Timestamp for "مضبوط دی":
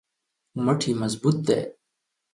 1.01-1.59